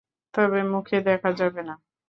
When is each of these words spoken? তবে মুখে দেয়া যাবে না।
তবে 0.33 0.59
মুখে 0.71 0.97
দেয়া 1.05 1.29
যাবে 1.39 1.61
না। 1.67 1.73